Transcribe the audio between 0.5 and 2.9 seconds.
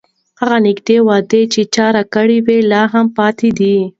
نږدې وعده چې چا راکړې وه، لا